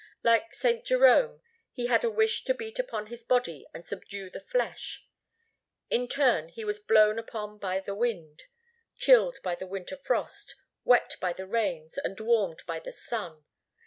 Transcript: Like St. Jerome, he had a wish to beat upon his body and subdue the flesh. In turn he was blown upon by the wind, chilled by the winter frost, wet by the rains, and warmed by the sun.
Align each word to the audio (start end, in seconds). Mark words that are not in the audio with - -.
Like 0.23 0.55
St. 0.55 0.83
Jerome, 0.83 1.41
he 1.73 1.85
had 1.85 2.03
a 2.03 2.09
wish 2.09 2.43
to 2.45 2.55
beat 2.55 2.79
upon 2.79 3.05
his 3.05 3.23
body 3.23 3.67
and 3.71 3.85
subdue 3.85 4.31
the 4.31 4.39
flesh. 4.39 5.07
In 5.91 6.07
turn 6.07 6.49
he 6.49 6.65
was 6.65 6.79
blown 6.79 7.19
upon 7.19 7.59
by 7.59 7.79
the 7.79 7.93
wind, 7.93 8.45
chilled 8.97 9.37
by 9.43 9.53
the 9.53 9.67
winter 9.67 9.97
frost, 9.97 10.55
wet 10.83 11.17
by 11.21 11.33
the 11.33 11.45
rains, 11.45 11.99
and 11.99 12.19
warmed 12.19 12.63
by 12.65 12.79
the 12.79 12.91
sun. 12.91 13.45